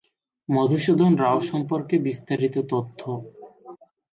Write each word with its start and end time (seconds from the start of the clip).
মধুসূদন 0.49 1.11
রাও 1.15 1.37
সম্পর্কে 1.49 1.95
বিস্তারিত 1.99 2.55
তথ্য 2.71 3.01